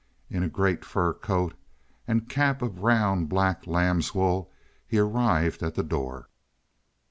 [0.31, 1.53] In a great fur coat
[2.07, 4.51] and cap of round, black lamb's wool
[4.87, 6.27] he arrived at the door.